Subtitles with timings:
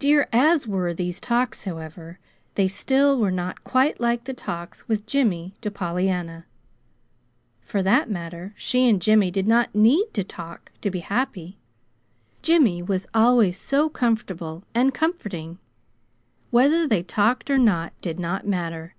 [0.00, 2.18] Dear as were these talks, however,
[2.56, 6.44] they still were not quite like the talks with Jimmy, to Pollyanna.
[7.62, 11.56] For that matter, she and Jimmy did not need to TALK to be happy.
[12.42, 15.58] Jimmy was always so comfortable, and comforting;
[16.50, 18.96] whether they talked or not did not matter.